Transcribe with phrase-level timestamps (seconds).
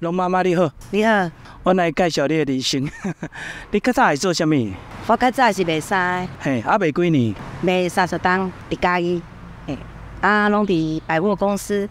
[0.00, 1.30] 龙妈妈你好，你好，
[1.62, 2.86] 我来介绍你的人生。
[3.72, 4.54] 你较早是做什么？
[5.06, 7.34] 我较早是卖衫，嘿，啊卖几年？
[7.62, 9.22] 卖三十档，伫家己，
[9.66, 9.78] 嘿，
[10.20, 11.88] 啊，拢伫百货公司，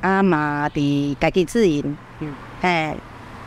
[0.00, 2.96] 啊嘛伫家己自营，嗯，嘿，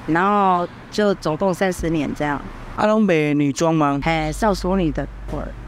[0.07, 2.41] 然后就总共三十年这样。
[2.77, 3.99] 啊，拢卖女装吗？
[4.01, 5.05] 嘿，少淑女的，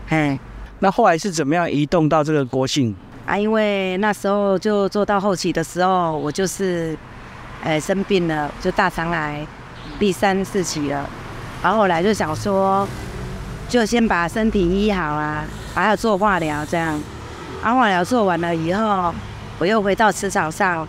[0.07, 0.39] 嘿。
[0.79, 2.95] 那后来是怎么样移动到这个国信？
[3.25, 6.97] 啊，因为那时候就做到后期的时候，我就是。
[7.63, 9.45] 哎，生病了，就大肠癌
[9.99, 11.07] 第三四期了。
[11.61, 12.87] 然后后来就想说，
[13.69, 15.45] 就先把身体医好啊，
[15.75, 16.99] 还要做化疗这样。
[17.61, 19.13] 啊，化疗做完了以后，
[19.59, 20.87] 我又回到职场上，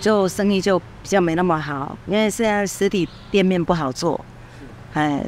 [0.00, 4.18] 就生意就比较没那么好，因为现在实体店面不好做。
[4.94, 5.22] 哎，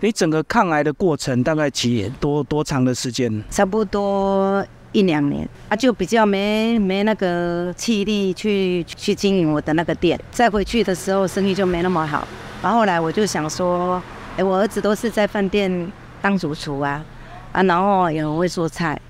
[0.00, 3.42] 你整个抗癌的过程大概几多多长的时间？
[3.50, 4.62] 差不多。
[4.92, 10.18] 一两年啊，就比较没没那个气力去去经营我的那个店。
[10.30, 12.26] 再回去的时候，生意就没那么好。
[12.62, 14.00] 然后后来我就想说，
[14.36, 17.04] 哎，我儿子都是在饭店当主厨啊，
[17.52, 19.00] 啊，然后也很会做菜，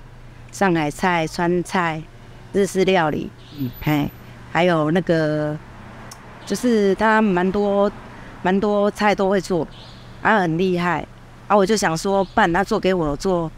[0.50, 2.00] 上海菜、川菜、
[2.52, 4.08] 日式料理，嗯，嘿，
[4.52, 5.58] 还有那个，
[6.46, 7.90] 就是他蛮多
[8.42, 9.66] 蛮多菜都会做，
[10.22, 11.06] 啊，很厉害。
[11.48, 13.50] 啊，我就想说，不然他做给我做，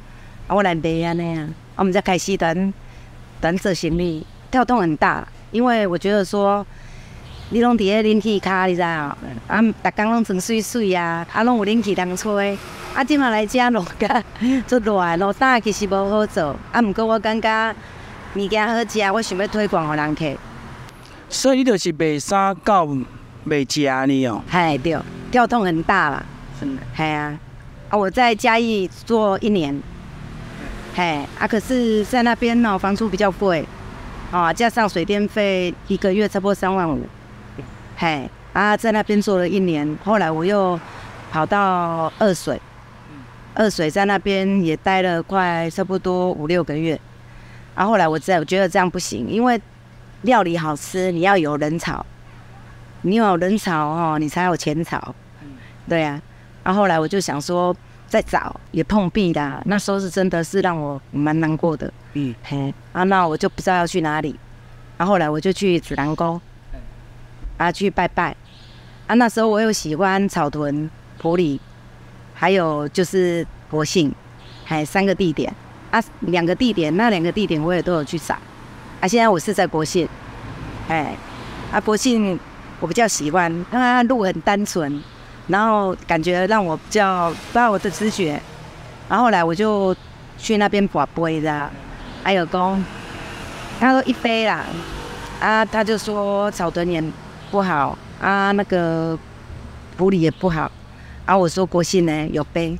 [0.49, 1.49] 啊，我来卖啊那样。
[1.77, 2.73] 我们在开始等
[3.41, 6.65] 等做行李，跳动很大，因为我觉得说，
[7.51, 9.17] 你拢伫咧冷气卡，你知啊？
[9.49, 12.57] 啊，逐工拢装水水啊，啊，拢有冷气通吹，
[12.95, 14.23] 啊，即嘛来遮落甲
[14.67, 17.75] 做热，落大其实无好做，啊，毋过我感觉
[18.37, 20.25] 物件好食，我想要推广互人客。
[21.29, 22.87] 所以你就是卖衫到
[23.43, 24.43] 卖食呢哦？
[24.49, 24.97] 嗨对，
[25.33, 26.25] 跳动很大啦，
[26.61, 26.83] 真的。
[26.97, 27.37] 系啊，
[27.89, 29.83] 啊，我在嘉义做一年。
[30.97, 33.67] 嘿啊，可是在那边呢，房租比较贵，
[34.31, 37.05] 啊，加上水电费，一个月差不多三万五。
[37.97, 40.79] 嘿啊，在那边做了一年，后来我又
[41.33, 42.61] 跑到二水，
[43.55, 46.99] 二水在那边也待了快差不多五六个月。
[47.75, 49.61] 啊，后来我在我觉得这样不行，因为
[50.23, 52.07] 料理好吃，你要有人炒，
[53.03, 55.13] 你有人炒哦，你才有钱炒。
[55.89, 56.23] 对呀，
[56.63, 57.75] 然后后来我就想说。
[58.15, 61.93] 在找也碰壁啦，那时候是真的是让我蛮难过的。
[62.13, 64.39] 嗯，嘿，啊，那我就不知道要去哪里。
[64.99, 66.41] 啊，后来我就去紫兰沟，
[67.57, 68.37] 啊，去拜拜。
[69.09, 70.89] 啊，那时候我又喜欢草屯、
[71.19, 71.61] 埔里，
[72.35, 74.15] 还有就是国信，
[74.65, 75.53] 还三个地点。
[75.91, 78.37] 啊，两个地点，那两个地点我也都有去找。
[79.01, 80.09] 啊，现在我是在国信，
[80.87, 81.17] 哎，
[81.73, 82.39] 啊，国信
[82.79, 85.03] 我比较喜欢，它路很单纯。
[85.49, 88.41] 然后感觉让我比较不知道我的直觉，
[89.09, 89.95] 然后来我就
[90.39, 91.71] 去那边把杯的，
[92.23, 92.83] 还有公，
[93.79, 94.65] 他说一杯啦，
[95.41, 97.03] 啊，他就说草屯也
[97.51, 99.19] 不好啊，那个
[99.99, 100.71] 普里也不好，
[101.27, 102.79] 啊，我说国信呢有杯，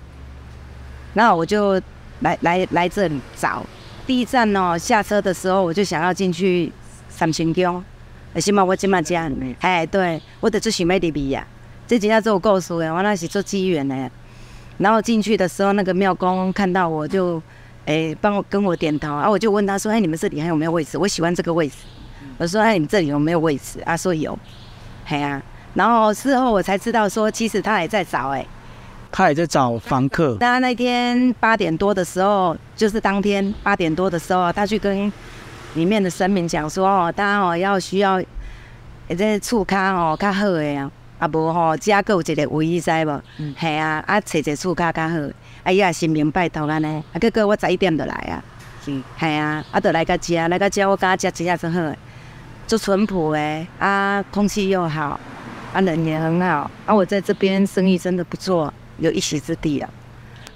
[1.13, 1.81] 然后我就
[2.21, 3.63] 来来来这里找，
[4.07, 6.73] 第一站哦下车的时候我就想要进去
[7.11, 7.85] 三星宫，
[8.41, 11.47] 起码我今嘛这样，哎，对，我得做想买的米呀。
[11.87, 14.11] 这几下做故事的，我那是做机缘的。
[14.79, 17.41] 然后进去的时候，那个庙公看到我就，
[17.87, 19.15] 哎，帮我跟我点头。
[19.15, 20.99] 啊，我就问他说：“哎，你们这里还有没有位置？
[20.99, 21.77] 我喜欢这个位置。”
[22.39, 24.37] 我说：“哎，你们这里有没有位置？”啊，说有。
[25.05, 25.41] 嘿啊。
[25.75, 28.45] 然后事后我才知道说，其实他还在找，哎，
[29.13, 30.37] 他也在找房客。
[30.41, 35.13] 他那天八点多的时候，就是当天八点多的时候，他去跟
[35.75, 38.21] 里面的神明讲说：“哦，他哦要需要，
[39.09, 40.91] 这厝卡哦较好的啊。”
[41.25, 43.23] 啊无吼，遮个有一个位，知无？
[43.59, 45.17] 系啊，啊找一个厝较较好，
[45.63, 48.45] 啊伊也心明拜托安尼，啊结果我十一点就来啊，
[48.85, 51.97] 系啊，啊就来个遮，来个遮我感觉遮真正好，
[52.67, 55.19] 做淳朴诶，啊空气又好，
[55.73, 59.89] 啊人也很好，啊我在这边生意真的不错，有一席之地啊。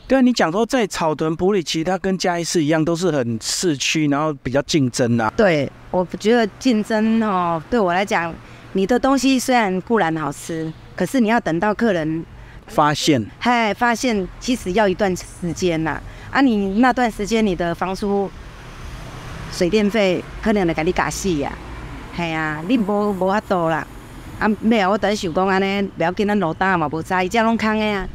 [0.07, 5.33] 对啊，你讲说在草屯埔里，其实它跟嘉义市一样，都是很市区，然后比较竞争啊。
[5.35, 8.35] 对，我觉得竞争哦，对我来讲。
[8.79, 12.25] 你的东西虽然固然好吃，可是你要等到客人
[12.69, 16.01] 发现，嗨，发现其实要一段时间呐。
[16.31, 18.31] 啊，你那段时间你的房租、
[19.51, 21.51] 水电费可能来给你加死呀，
[22.17, 23.85] 系啊，你无无法度啦。
[24.39, 28.09] 啊，没有，我等想讲安尼，不要紧，咱落单嘛，无在，这拢空的啊。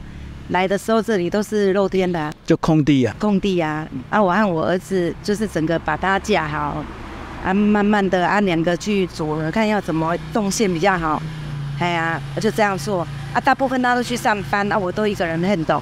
[0.48, 3.86] 来的时候这里都是露天的，就空地啊，空地啊。
[4.10, 6.82] 啊，我和我儿子就是整个把它架好。
[7.44, 11.22] 啊，慢慢的啊，两个去组合，看要怎么动线比较好。
[11.80, 13.06] 哎呀，就这样做。
[13.34, 15.82] 啊，大部分大家都去上班，啊，我都一个人很懂。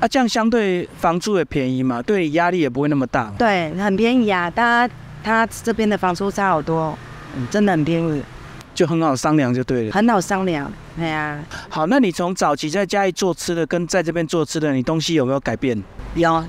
[0.00, 3.32] 啊，这样相对房租也便宜嘛，对压力也不会那么大。
[3.38, 4.86] 对，很便宜啊，他
[5.24, 6.96] 他这边的房租差好多，
[7.50, 8.22] 真的很便宜。
[8.74, 9.92] 就很好商量就对了。
[9.92, 10.70] 很好商量。
[10.98, 15.82] 哎呀，好，那你从早期在家里做吃的，跟在这边做吃的，你东西有没有改变？
[16.14, 16.44] 有，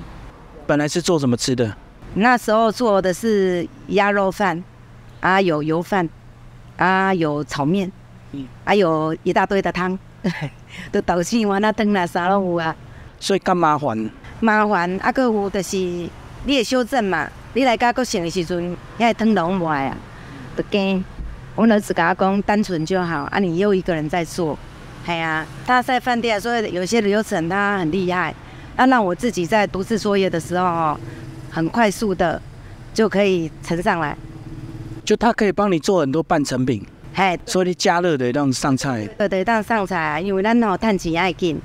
[0.66, 1.74] 本来是做什么吃的？
[2.16, 4.64] 那时候做的是鸭肉饭，
[5.20, 6.08] 啊有油饭，
[6.78, 7.92] 啊有炒面，
[8.32, 9.98] 嗯，还有一大堆的汤，
[10.92, 12.76] 都豆豉丸啊汤啦啥拢有啊。
[13.20, 14.10] 所以干麻烦？
[14.40, 16.10] 麻烦啊，个有就是你
[16.46, 19.96] 会修正嘛，你来家国省的时阵，遐汤拢无啊，
[20.56, 21.04] 都惊。
[21.56, 24.58] 我儿子跟他讲，单纯就好啊，你又一个人在做，
[25.06, 25.44] 系啊。
[25.66, 28.34] 他在饭店，所以有些流程他很厉害，
[28.76, 31.00] 那让我自己在独自作业的时候哦，
[31.58, 32.40] 很快速的
[32.94, 34.16] 就可以盛上来。
[35.04, 41.60] 就它可以帮你做很多半成品，嘿，所以你加热的让上菜，对对，让上菜，因为咱吼趁钱爱紧，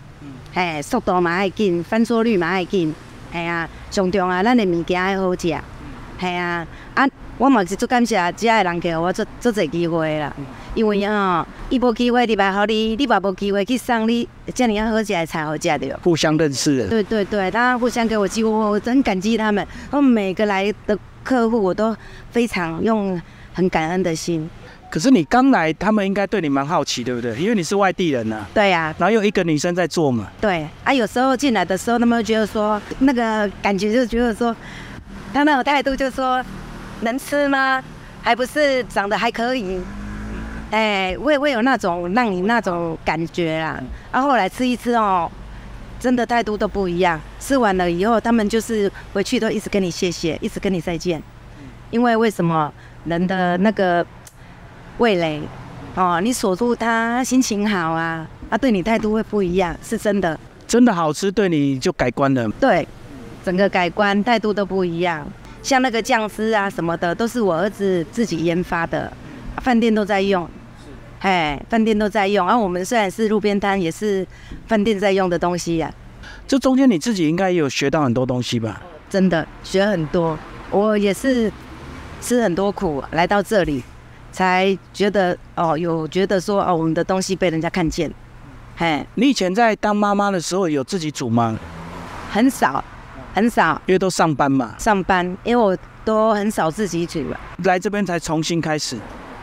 [0.54, 2.94] 嘿，速度嘛爱紧，翻桌率嘛爱紧，
[3.30, 5.54] 嘿啊，上重啊，咱的物件爱好食，
[6.18, 7.06] 嘿啊，啊。
[7.42, 10.32] 我嘛是足感谢遮个人给我做做这机会啦，
[10.76, 15.98] 因为哦，伊无机会，你来互你，你嘛无机会去送你遮尔好食的菜好食的。
[16.04, 16.86] 互相认识。
[16.86, 19.66] 对对对，他互相给我机会，我真感激他们。
[19.90, 21.96] 我每个来的客户，我都
[22.30, 23.20] 非常用
[23.52, 24.48] 很感恩的心。
[24.88, 27.36] 可是你刚来，他们应该对你蛮好奇，对不对？
[27.40, 28.46] 因为你是外地人呐。
[28.54, 28.94] 对呀。
[28.98, 30.28] 然后有一个女生在做嘛。
[30.40, 34.54] 对啊，有时候进来的时候，他们觉得说那个感觉，就觉得说
[35.34, 36.40] 他那种态度，就说。
[37.02, 37.82] 能吃吗？
[38.22, 39.80] 还不是长得还可以，
[40.70, 43.82] 哎，会会有那种让你那种感觉啊。
[44.12, 45.30] 然后后来吃一吃哦，
[45.98, 47.20] 真的态度都不一样。
[47.40, 51.20] 吃完了以后，他们就是回去都一直跟你谢谢，一直跟你再见。
[51.90, 52.72] 因为为什么
[53.04, 54.06] 人的那个
[54.98, 55.42] 味蕾
[55.96, 60.38] 哦，你锁住他，心情好啊，他对你态度会不一样，是真的。
[60.68, 62.48] 真的好吃，对你就改观了。
[62.60, 62.86] 对，
[63.44, 65.26] 整个改观态度都不一样。
[65.62, 69.12] 像那个酱汁啊什么的，都是我儿子自己研发的，
[69.58, 70.48] 饭店都在用，
[71.20, 72.46] 哎，饭店都在用。
[72.46, 74.26] 然后我们虽然是路边摊，也是
[74.66, 75.92] 饭店在用的东西呀。
[76.48, 78.82] 这中间你自己应该有学到很多东西吧？
[79.08, 80.36] 真的学很多，
[80.70, 81.50] 我也是
[82.20, 83.82] 吃很多苦来到这里，
[84.32, 88.10] 才觉得哦，有觉得说哦，我们的东西被人家看见。
[88.76, 91.56] 嘿，你以前在当妈妈的时候有自己煮吗？
[92.30, 92.82] 很少。
[93.34, 94.74] 很少，因为都上班嘛。
[94.78, 97.40] 上班，因为我都很少自己煮了。
[97.64, 98.96] 来这边才重新开始。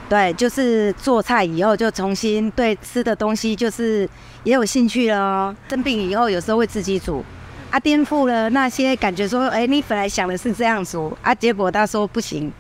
[0.07, 4.09] 对，就是做菜以后就重新对吃的东西就是
[4.43, 5.55] 也有兴趣了。
[5.69, 7.23] 生病以后有时候会自己煮，
[7.69, 12.51] 啊，颠覆了那些感觉说，哎，你本来想的是这样煮，啊，结果他说不行。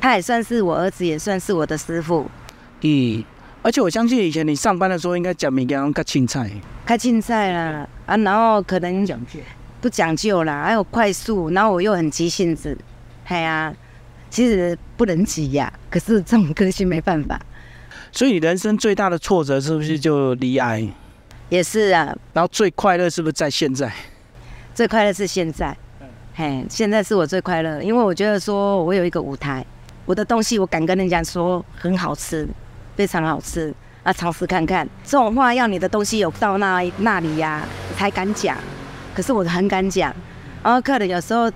[0.00, 2.30] 他也算是我儿子，也算是我的师傅。
[2.82, 3.24] 嗯，
[3.62, 6.48] 而且我相信以前你上班的时候应该讲米羹较青菜。
[6.86, 9.18] 较青菜啦，啊，然后可能讲
[9.80, 12.76] 不讲究啦，还有快速，然后我又很急性子，
[13.26, 13.72] 哎呀，
[14.28, 17.40] 其实不能急呀，可是这种个性没办法。
[18.10, 20.88] 所以你人生最大的挫折是不是就离癌？
[21.48, 22.16] 也是啊。
[22.32, 23.92] 然后最快乐是不是在现在？
[24.74, 25.76] 最快乐是现在，
[26.34, 29.64] 嘿，现在是我最快乐，因为我觉得说我有一个舞台，
[30.06, 32.48] 我的东西我敢跟人家说很好吃，
[32.96, 34.88] 非常好吃，啊，尝试看看。
[35.04, 37.64] 这种话要你的东西有到那那里呀，
[37.96, 38.56] 才敢讲。
[39.18, 40.14] 可是我很敢讲，
[40.62, 41.50] 然后客人有时候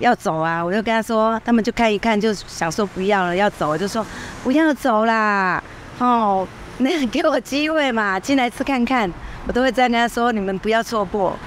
[0.00, 4.04] 要走啊，我就跟他说，他们就看一看，就想说不要了，要走，我就说
[4.42, 5.62] 不要走啦，
[6.00, 6.44] 哦，
[6.78, 9.08] 那给我机会嘛，进来吃看看，
[9.46, 11.38] 我都会再跟他说，你们不要错过。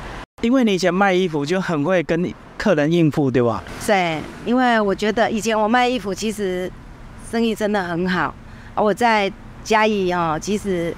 [0.41, 3.62] 因为你以前卖衣服就很会跟客人应付，对吧？
[3.86, 6.71] 对，因为我觉得以前我卖衣服其实
[7.29, 8.33] 生意真的很好，
[8.74, 9.29] 而我在
[9.65, 10.95] 嘉义哦，其实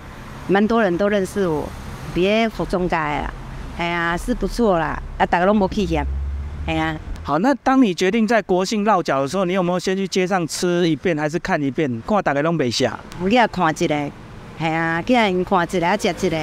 [0.48, 1.68] 蛮多人都认识我，
[2.14, 3.34] 别服中街啊。
[3.78, 6.04] 哎呀，是不错啦，啊，大家拢无去嫌，
[6.66, 6.96] 哎呀。
[7.24, 12.98] 好，那当你决定在国庆落脚的时候，你有没有先去街上吃一遍，还是看一遍，看大家拢没下？
[13.22, 14.12] 我去看一个，
[14.58, 16.38] 系啊，去人看一个，食一个，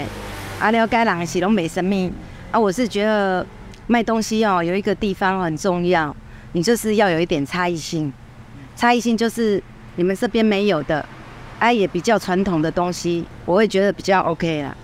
[0.61, 2.11] 啊，了解人是拢没什么。
[2.53, 3.45] 啊，我是觉得
[3.88, 6.14] 卖东西哦，有一个地方很重要，
[6.53, 8.12] 你就是要有一点差异性。
[8.76, 9.61] 差异性就是
[9.97, 11.05] 你们这边没有的，
[11.59, 14.76] 啊，也比较传统的东西，我会觉得比较 OK 啦。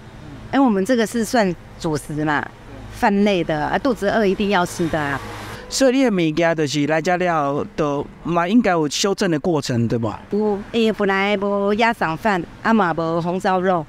[0.50, 1.54] 哎，我们这个是算。
[1.80, 2.46] 主食嘛，
[2.92, 5.18] 饭类的啊，肚子饿一定要吃的啊。
[5.66, 10.20] 所以你的物件就是来家了，都嘛应该有修正的过程，对吧？
[10.30, 13.86] 有，伊，本来无鸭肠饭，啊嘛无红烧肉，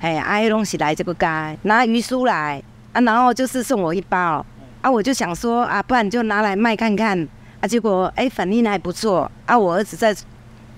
[0.00, 1.26] 哎，啊，迄拢是来这个街
[1.62, 2.62] 拿鱼酥来，
[2.92, 4.44] 啊，然后就是送我一包，
[4.82, 7.26] 啊，我就想说啊，不然就拿来卖看看，
[7.60, 10.14] 啊，结果哎反应还不错，啊，我儿子在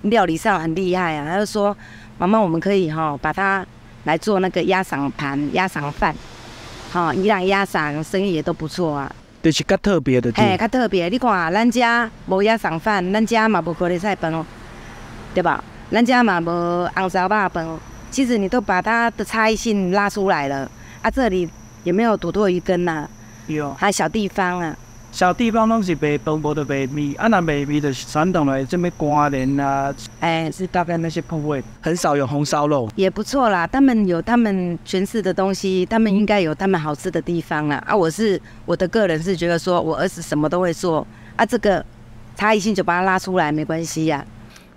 [0.03, 1.75] 料理上很厉害啊，他就说
[2.17, 3.65] 妈妈，我们可以哈把它
[4.03, 6.15] 来做那个鸭肠盘、鸭肠饭。
[6.93, 10.31] 哦，伊人鸭肠生意也都不错啊，就是较特别的。
[10.35, 14.45] 嘿，较特别，你看，咱家无鸭肠饭，咱家嘛无高丽菜饭哦，
[15.33, 15.63] 对吧？
[15.91, 17.67] 咱家嘛无红烧肉饭，
[18.11, 20.69] 其实你都把它的差异性拉出来了。
[21.01, 21.49] 啊，这里
[21.83, 23.07] 有没有土豆鱼羹呐？
[23.47, 24.75] 有还有小地方啊，
[25.13, 32.89] 小地方拢是卖饭，无得卖米，啊那卖米就是传统的这么瓜莲啊，哎，是大概那些部位，很少有红烧肉。
[32.95, 33.67] 也不错啦。
[33.67, 37.75] 他们有他们全市的东西，他们应该有他们好吃的地方啦。
[37.85, 41.05] 啊，我是我的个人是觉得说我儿子什么都会做，
[41.35, 41.85] 啊，这个
[42.35, 44.25] 差异性就把它拉出来没关系呀、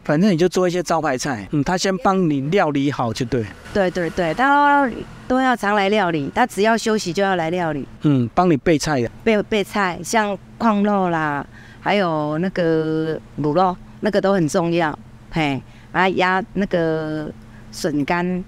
[0.07, 3.45] 反正你就做一些招牌菜，嗯，他先帮你料理好就对，
[3.75, 4.89] 对对对，他
[5.27, 7.85] 都要常来料理，他只要休息就要来料理。
[8.03, 9.11] 嗯，帮你备菜的。
[9.25, 11.45] 备备菜，像矿肉啦，
[11.81, 14.97] 还有那个卤肉，那个都很重要。
[15.33, 15.61] 嘿，
[15.91, 17.29] 啊压那个
[17.73, 18.45] 笋干，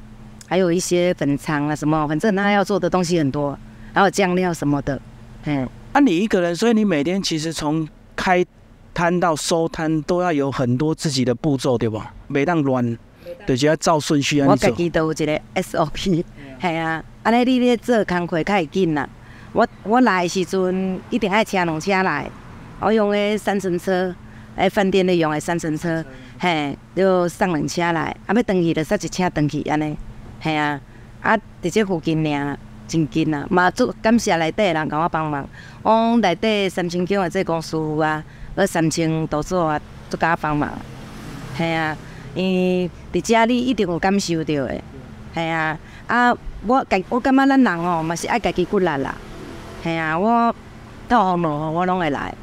[0.47, 3.59] 还有一些粉肠啊什么，反正他要做的东西很多，
[3.93, 5.01] 还有酱料什么的。
[5.43, 8.47] 嘿，啊，你一个人，所以你每天其实从开
[8.95, 12.13] 摊到收摊都要有很多自己的步骤，对吧？
[12.31, 12.99] 袂当乱，
[13.47, 14.77] 就是要照顺序安我做家。
[14.77, 16.25] 己都有一个 SOP，
[16.61, 19.09] 系 啊，安尼你咧做工课较会紧啦。
[19.53, 22.31] 我我来的时阵一定爱请两车来，
[22.81, 24.15] 我用的三轮车，
[24.57, 26.05] 诶，饭店咧用的三轮车，
[26.39, 29.97] 嘿，就送两车来，啊要转去就塞一车转去安尼，
[30.43, 30.81] 系啊，
[31.23, 35.49] 啊伫这附近尔，真紧啊，嘛做感谢内底的人甲我帮忙，
[35.83, 38.23] 我内底三千间的这公司啊，
[38.59, 40.69] 我三千多做啊，都甲我帮忙，
[41.57, 41.97] 系啊。
[42.35, 44.83] 因为伫遮你一定有感受到的，
[45.33, 46.37] 系啊，啊，
[46.67, 49.15] 我家我感觉咱人哦，嘛是爱家己骨力啦，
[49.83, 50.53] 系啊，我
[51.09, 52.35] 到风落雨我拢会来，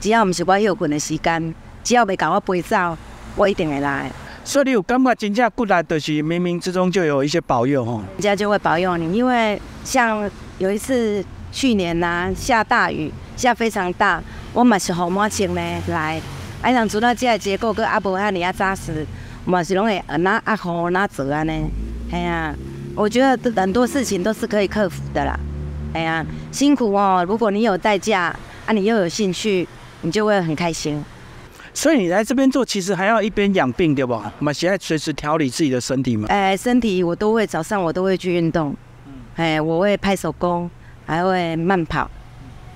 [0.00, 2.96] 只要毋是我休困的时间，只要袂甲我飞走，
[3.34, 4.10] 我一定会来，
[4.44, 8.00] 所以你有感觉真正骨力，就是冥冥之中就有一些保佑吼。
[8.16, 9.12] 人家就会保佑你。
[9.12, 14.22] 因为像有一次去年呐、下大雨，下非常大，
[14.56, 16.18] 我嘛是好满穿呢来，
[16.62, 19.06] 啊，人做到这个结果，佮啊无遐尼啊扎实，
[19.44, 21.52] 嘛是拢会呃那啊雨那走啊呢，
[22.10, 22.54] 哎呀、
[22.94, 25.38] 我觉得很多事情都是可以克服的啦，
[25.92, 28.34] 哎呀、辛苦哦，如果你有代价，
[28.64, 29.68] 啊，你又有兴趣，
[30.00, 31.04] 你就会很开心。
[31.74, 34.32] 所以你来这边做，其实还要一边养病，对吧？
[34.38, 36.28] 嘛，现在随时调理自己的身体嘛。
[36.30, 38.74] 哎，身体我都会早上我都会去运动，
[39.34, 40.70] 哎，我会拍手工，
[41.04, 42.10] 还会慢跑，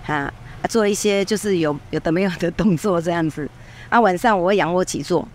[0.04, 0.34] 哈、啊，
[0.68, 3.48] 做一些就是有有的没有的动作这样子。
[3.88, 5.26] 啊，晚上我会仰卧起坐，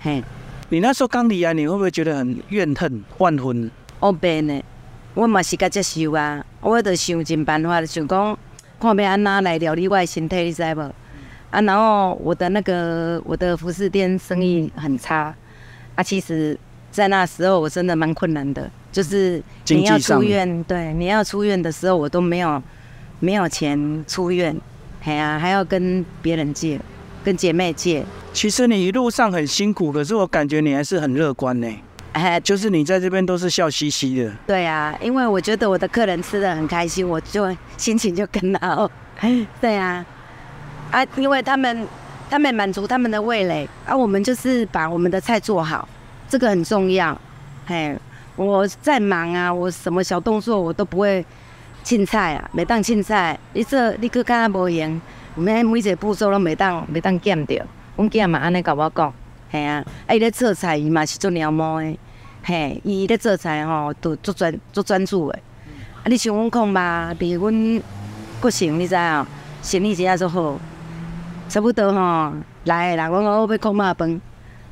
[0.00, 0.22] 嘿，
[0.68, 3.68] 你那时候刚离啊，你会不会觉得很怨恨、万分？
[3.98, 4.62] 我变呢，
[5.14, 8.38] 我嘛是甲接受啊，我就想尽办法，想讲
[8.78, 10.80] 看要安那来料理我的身体，你知无？
[11.50, 15.34] 啊，然后我的那个我的服饰店生意很差，
[15.94, 16.56] 啊，其实，
[16.92, 22.62] 在那时候我真的蛮困难的，就是你要出院，对，你要出院的时候我都没有
[23.18, 24.56] 没有钱出院，
[25.04, 26.80] 哎呀、还要跟别人借，
[27.24, 31.68] 跟姐妹借，其实你一路上很辛苦，可是我感觉你还是很乐观呢。
[32.12, 34.32] 哎，就是你在这边都是笑嘻嘻的。
[34.46, 38.90] 对啊，因为我觉得我的客人吃的很开心，我就心情就更好。
[39.60, 40.04] 对啊，
[40.90, 41.86] 啊，因为他们
[42.30, 45.86] 他们满足他们的味蕾，啊，我们就是把我们的菜做好，
[46.28, 47.18] 这个很重要。
[47.66, 47.94] 嘿，
[48.36, 51.24] 我再忙啊，我什么小动作我都不会
[51.86, 55.00] 凊彩啊，每当凊彩，你说你去敢若无闲，
[55.36, 57.64] 每每一个步骤拢袂当袂当减着。
[57.94, 59.14] 阮囝嘛安尼甲我讲，
[59.52, 61.96] 嘿啊，啊伊咧做菜伊嘛是做鸟毛的。
[62.42, 65.38] 嘿，伊咧做菜吼，都足专足专注的。
[66.02, 67.80] 啊，你像阮讲吧，比阮
[68.40, 69.26] 国城，你知影，
[69.62, 70.58] 生意真正足好，
[71.48, 72.32] 差不多吼，
[72.64, 74.20] 来的人讲我要讲肉饭，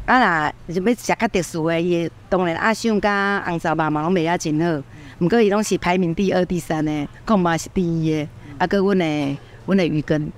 [0.06, 4.82] 啊若是要食较特殊的，伊当然阿香甲红烧肉嘛拢卖啊真好，
[5.20, 8.28] 毋过伊拢是排名第二、第三的，讲嘛是第一的，
[8.58, 10.30] 啊，搁阮的阮的鱼羹，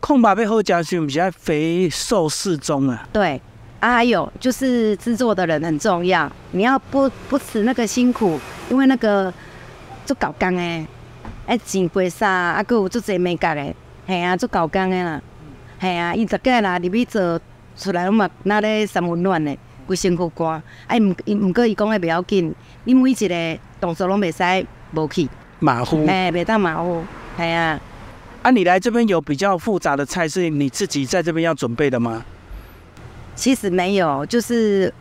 [0.00, 3.08] 空白被后加是不是要肥瘦适中啊？
[3.12, 3.40] 对。
[3.78, 8.40] 啊，还有就是制作的人很重要，你要不不辞那个辛苦，
[8.70, 9.32] 因为那个
[10.06, 10.86] 做搞工诶，
[11.44, 13.76] 爱钱过啥，啊，搁有做侪美甲诶，
[14.06, 15.20] 系啊，做搞工诶啦，
[15.78, 17.38] 系啊，伊逐个啦入去做
[17.76, 22.52] 出来，拢嘛那咧三温暖诶，规身躯汗，哎，毋伊毋过伊讲的袂要紧，
[22.84, 25.28] 你每一个动作拢袂使无去，
[25.60, 26.04] 马虎。
[26.06, 27.04] 哎，袂当马虎，
[27.36, 27.78] 系啊，
[28.42, 32.24] 啊，你来这边有比较复杂的菜是你自己在这边要准备的吗？
[33.36, 34.92] 其实没有，就是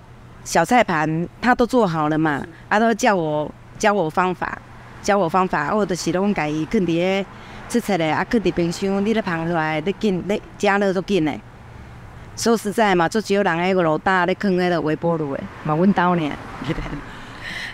[0.44, 4.56] 小菜盘他都做好了嘛，啊都叫我教我方法，
[5.02, 7.26] 教我方法，啊我就是拢家己放伫咧
[7.68, 11.34] 切切的，啊放伫冰箱，你咧捧出来，你紧你加热都紧的。
[12.38, 16.32] 说实在嘛，足少人迄个老大咧放迄个微波炉诶，嘛阮兜呢。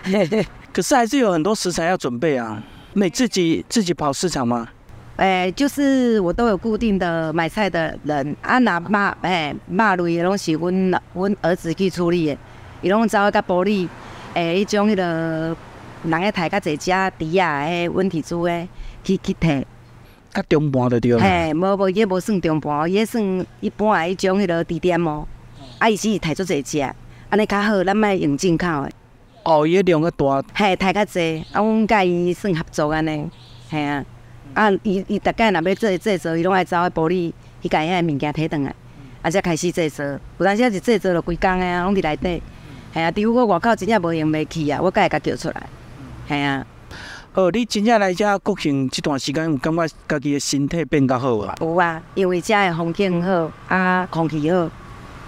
[0.72, 2.62] 可是还是有很多食材要准备啊。
[2.94, 4.68] 那你自己自己跑市场吗？
[5.16, 12.36] 诶，就是我都有固定的买菜的人，啊，那肉诶肉类的拢是阮阮儿子去处理的，
[12.80, 13.86] 伊拢走甲玻璃，
[14.34, 15.56] 诶，迄种迄个
[16.04, 18.66] 人个刣较济只猪啊，诶，温体猪诶，
[19.04, 19.62] 去去摕。
[20.32, 21.18] 较中盘的对了。
[21.20, 25.26] 嘿，无无，伊无算中盘，伊算一般诶，迄种迄个地点哦。
[25.78, 26.80] 啊，伊是刣足济只，
[27.28, 28.90] 安尼较好，咱莫用进口诶。
[29.44, 30.44] 哦，伊量较大。
[30.54, 33.28] 嘿，太较济，啊，阮甲伊算合作安尼，
[33.68, 34.04] 嘿啊。
[34.54, 37.32] 啊，伊伊逐概若要做制作，伊拢爱走去玻璃
[37.62, 38.74] 去甲遐物件摕转来，
[39.22, 40.04] 啊，才开始制作。
[40.04, 42.42] 有当时是制作了规工诶啊，拢伫内底。
[42.92, 45.66] 嘿啊，除非我外口真正无用袂去啊，我才会甲叫出来。
[46.28, 46.66] 系啊。
[47.34, 51.54] 哦，你真正来遮国庆即段时间，有感觉家己诶身体变较好啊？
[51.60, 54.68] 有啊，因为遮诶风景好，啊，空气好，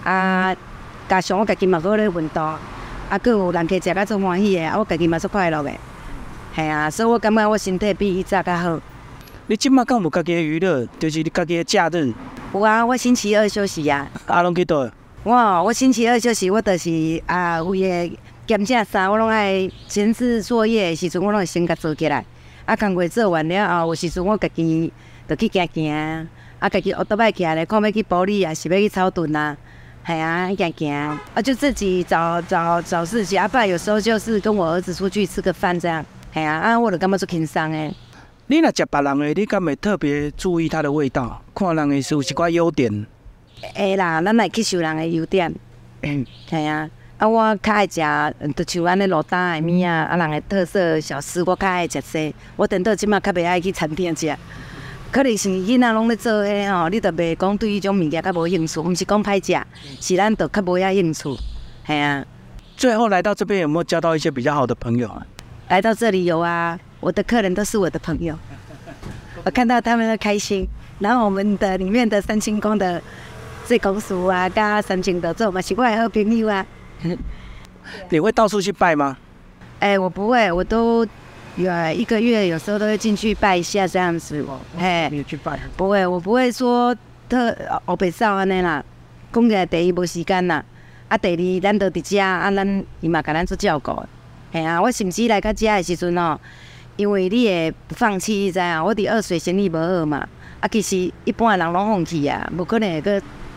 [0.05, 0.55] 啊，
[1.09, 2.55] 加上我家己嘛搁咧运动，
[3.11, 5.71] 啊，佫有人客食甲足欢喜的，啊，我家己嘛足快乐的。
[6.55, 8.81] 系啊，所以我感觉我身体比以前较好。
[9.47, 10.87] 你即马敢有家己的娱乐？
[10.99, 12.13] 就是你家己的假日？
[12.53, 14.09] 有啊，我星期二休息啊。
[14.27, 14.91] 啊，拢去倒？
[15.23, 18.19] 我我星期二休息，我就是啊，为诶。
[18.47, 22.23] 兼正衫，我拢爱前置作业的时阵，我拢会先甲做起来。
[22.67, 24.93] 啊，工课做完了后，有时阵我家己
[25.27, 29.57] 就去行行，啊，家己学倒摆起来，看要去保利啊，是要去草屯啊，
[30.07, 33.41] 系啊，行行，啊，就自己找找找事情。
[33.41, 37.95] 啊，不然有时候就是跟我儿子出去吃个饭这样，系啊，啊，我就感觉做轻松诶。
[38.47, 41.41] 你若食别人诶，你敢会特别注意它的味道？
[41.55, 43.07] 看人诶是有一寡优点。
[43.75, 45.55] 会啦，咱来吸收人诶优点，
[46.03, 46.91] 系啊。
[47.17, 48.01] 啊，我较爱食，
[48.55, 52.35] 就像安尼路单诶物啊，啊人诶特色小吃，我较爱食些。
[52.57, 54.37] 我等到即马较袂爱去餐厅食，
[55.15, 59.65] 可能是囡仔拢咧做诶吼，你着袂讲对迄种物件较无兴趣，毋是讲歹食，
[60.01, 61.37] 是咱着较无遐兴趣，
[61.87, 62.25] 系啊。
[62.77, 65.25] 最后来到这边有没有交到一些比较好的朋友啊？
[65.69, 68.37] 来到这里有啊，我的客人都是我的朋友，
[69.47, 70.67] 我看到他们的开心，
[70.99, 73.01] 然后我们的里面的三清宫的
[73.65, 76.67] 最公叔啊，加三清的做嘛是我诶好朋友啊。
[78.11, 79.17] 你会到处去拜吗？
[79.79, 81.07] 哎，我不会，我都
[81.57, 84.59] 有一个月，有时候都会进去拜一下这样子哦。
[84.77, 85.57] 嘿，你去拜？
[85.77, 86.93] 不会，我不会说
[87.29, 88.85] 特哦北少安尼啦。
[89.33, 90.65] 讲起来，第一无时间啦，
[91.07, 94.03] 啊，第二咱都伫遮，啊，咱伊嘛甲咱做照顾。
[94.53, 96.39] 嘿啊，我甚至来到遮的时阵哦，
[96.97, 98.85] 因为你会不放弃，你知影？
[98.85, 100.27] 我伫二水生意无好嘛，
[100.59, 103.13] 啊，其实一般的人拢放弃啊，无可能会搁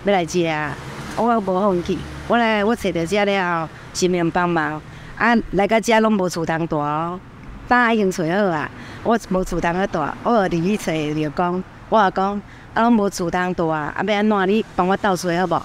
[0.05, 0.75] 要来遮啊，
[1.15, 1.97] 我无放弃。
[2.27, 4.79] 我来，我找到遮了后，心命帮忙。
[5.17, 7.19] 啊，来到遮拢无厝通住哦，
[7.67, 8.69] 当已经找好啊。
[9.03, 12.41] 我无厝通去住，我后日去找就讲，我也讲，
[12.73, 14.49] 啊，拢无厝通住啊，啊，要安怎？
[14.49, 15.55] 你帮我倒水好无？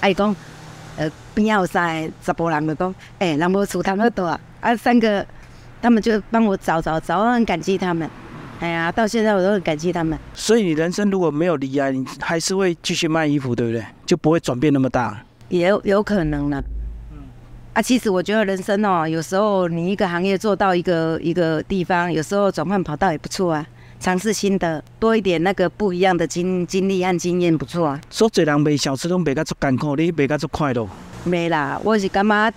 [0.00, 0.34] 啊，伊讲，
[0.96, 4.40] 呃，边仔有三个查甫人就讲，诶，人无厝通去住啊。
[4.60, 5.26] 啊，三个，
[5.82, 8.08] 他们就帮我找找找，我很感激他们。
[8.60, 10.18] 哎呀，到现在我都很感激他们。
[10.32, 13.84] 所以你人生如果没有离啊，你还是会继续卖衣服，对不对？
[14.06, 15.22] 就不会转变那么大。
[15.50, 16.62] 也有有可能呢。
[17.76, 23.66] 嗯，啊，其实我觉得人生哦，有时候你一个行业做到一个一个地方，有时候转换跑道也不错啊，
[24.00, 28.00] 尝试新的，多一点那个不一样的经经历和经验，不错啊。
[28.08, 30.88] 所以人卖小吃拢卖甲足艰苦，你卖甲足快乐。
[31.24, 32.52] 没啦，我是感觉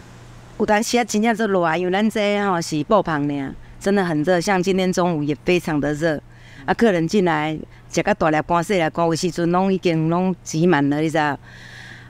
[0.58, 6.22] 有当时啊，真正做热，因为咱这吼是爆棚呢，真的很热，像今天中午也非常的热。
[6.66, 7.58] 啊，客人进来
[7.92, 11.18] 食个大粒干细粒干，有时阵拢已经拢挤满了，你知？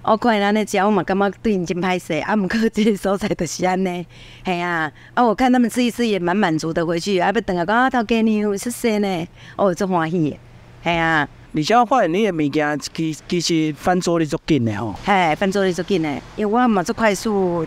[0.01, 2.13] 我看伊安尼食，我嘛感觉对因真歹势。
[2.21, 4.05] 啊，毋过即个所在就是安尼，
[4.45, 4.91] 系啊。
[5.13, 10.39] 啊，我看他们吃一次也蛮满足的，回去啊，要等下讲啊，头家娘出色呢，哦，足欢喜，
[10.83, 11.27] 系啊。
[11.53, 14.95] 而且我发现你的物件其其实翻桌率足紧的吼。
[15.03, 17.65] 嘿，翻桌率足紧的，因为我嘛足快速，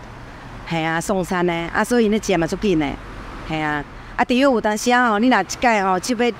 [0.69, 2.89] 系啊，送餐的，啊，所以你食嘛足紧的，
[3.47, 3.83] 系啊。
[4.15, 6.31] 啊，第二有当时啊吼，你若一届吼，就要，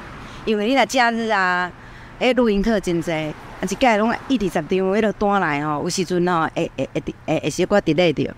[0.45, 1.71] 因为你若假日啊，
[2.19, 3.11] 诶，露营课真济。
[3.63, 8.33] 一届拢一二十张，迄落单来吼，有时阵吼会会会会会小可 delay 着。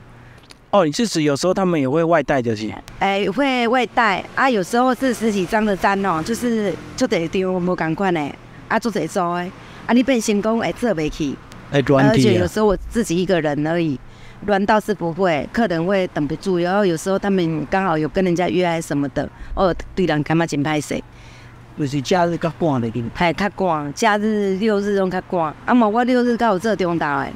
[0.72, 2.70] 哦，你是指有时候他们也会外带就是？
[3.00, 8.32] 诶，会外带啊，有时候是十几张的单哦，就是做第张无共款的，
[8.68, 9.50] 啊做一做的，
[9.88, 11.38] 啊你变成功会做袂起，
[11.72, 13.98] 会乱而且有时候我自己一个人而已，
[14.46, 21.02] 乱倒是不会，客人会等不住，然后有时候他们刚好有跟人家约还是什么的，哦对人感觉真歹势。
[21.78, 25.54] 就是假日较赶的，嘿较赶，假日六日拢较赶。
[25.66, 27.28] 啊嘛，我六日有做中昼的，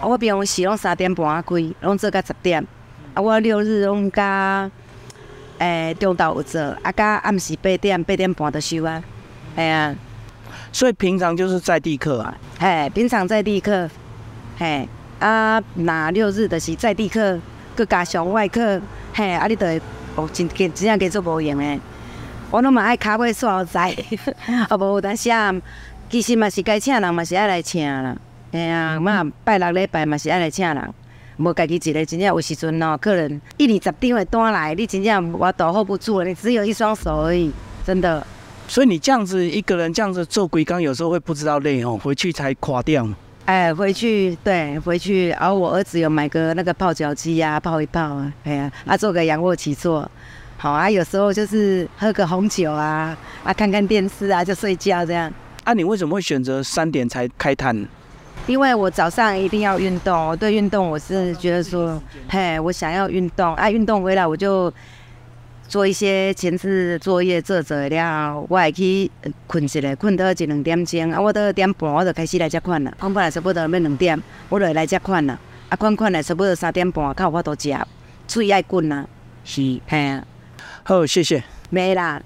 [0.00, 2.66] 我平常时拢三点半开，拢做到十点。
[3.14, 4.68] 啊，我六日拢加
[5.58, 9.00] 诶中昼有做，啊加暗时八点八点半就收啊。
[9.54, 9.94] 嘿啊，
[10.72, 12.36] 所以平常就是在地客啊。
[12.58, 13.88] 嘿，平常在地客，
[14.58, 14.88] 嘿
[15.20, 17.38] 啊，那六日就是在地客，
[17.76, 18.80] 佮加上外客，
[19.14, 19.80] 嘿啊，你得
[20.16, 21.78] 哦真真正加做无用诶。
[22.50, 23.94] 我拢嘛爱卡尾煞在，
[24.68, 25.54] 啊无有当时啊，
[26.08, 28.16] 其实嘛是该请人嘛是爱来请啦，
[28.52, 30.94] 哎呀，嘛拜六礼拜嘛是爱来请人，
[31.38, 37.50] 无家己一个真正有时阵哦，客人一二十张会单来，你真正我都 hold 不住了，你只有一双手而已，
[37.84, 38.24] 真的。
[38.68, 43.06] 所以你这样子一个人这样子做龟缸，有时候会不知道累哦，回去才垮掉。
[43.44, 50.10] 哎，回去对，回去，然后我儿子有买个那个泡脚机呀，泡一泡啊，哎呀，啊做个仰卧起坐，
[50.56, 55.32] 好啊，有时候就是喝个红酒啊，啊看看电视啊就睡觉这样。
[55.64, 57.86] 啊，你为什么会选择三点才开摊？
[58.46, 64.72] 因为我早上一定要运动，我对运动我是觉得说，嘿，我想要运动，啊运动回来我就。
[65.68, 69.10] 做一些前置作业做做了，我会去
[69.48, 72.94] 困一下，困到一两点钟，啊，我到点半我就开始来接款了。
[73.00, 75.36] 款本来差不多要两点，我就来接款了。
[75.68, 77.76] 啊，款款来差不多三点半，靠我都食，
[78.28, 79.08] 最爱滚啊。
[79.42, 80.24] 是，嘿啊。
[80.88, 81.42] 好，谢谢。
[81.68, 82.22] 没啦。